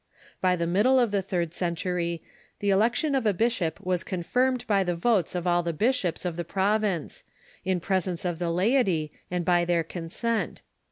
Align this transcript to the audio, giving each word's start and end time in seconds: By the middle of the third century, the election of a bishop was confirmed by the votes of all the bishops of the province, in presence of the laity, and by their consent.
By 0.41 0.55
the 0.55 0.65
middle 0.65 0.99
of 0.99 1.11
the 1.11 1.21
third 1.21 1.53
century, 1.53 2.23
the 2.57 2.71
election 2.71 3.13
of 3.13 3.27
a 3.27 3.35
bishop 3.35 3.79
was 3.81 4.03
confirmed 4.03 4.65
by 4.65 4.83
the 4.83 4.95
votes 4.95 5.35
of 5.35 5.45
all 5.45 5.61
the 5.61 5.73
bishops 5.73 6.25
of 6.25 6.37
the 6.37 6.43
province, 6.43 7.23
in 7.63 7.79
presence 7.79 8.25
of 8.25 8.39
the 8.39 8.49
laity, 8.49 9.11
and 9.29 9.45
by 9.45 9.63
their 9.63 9.83
consent. 9.83 10.63